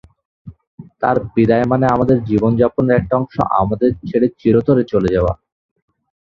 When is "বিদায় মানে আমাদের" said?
1.33-2.17